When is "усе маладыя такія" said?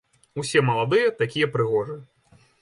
0.43-1.51